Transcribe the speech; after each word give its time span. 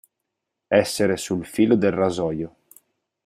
Essere 0.69 1.15
sul 1.15 1.45
filo 1.45 1.75
del 1.75 1.91
rasoio. 1.91 2.55